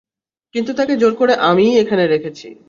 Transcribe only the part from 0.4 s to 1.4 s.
তোকে কিন্তু জোর করে